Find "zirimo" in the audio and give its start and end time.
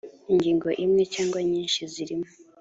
1.93-2.27